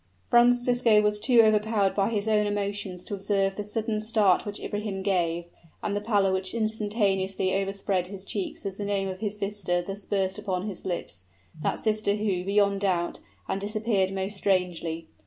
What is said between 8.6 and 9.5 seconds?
as the name of his